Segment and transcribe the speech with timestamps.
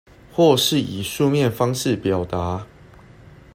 [0.31, 2.65] 或是以書面方式表達